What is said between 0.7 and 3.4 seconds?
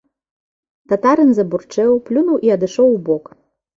Татарын забурчэў, плюнуў і адышоў убок.